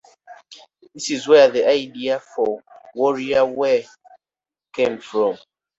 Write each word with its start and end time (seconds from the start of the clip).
This 0.95 1.11
is 1.11 1.27
where 1.27 1.51
the 1.51 1.69
idea 1.69 2.19
for 2.35 2.63
"Wario 2.97 3.53
Ware" 3.53 3.83
came 4.73 4.97
from. 4.97 5.37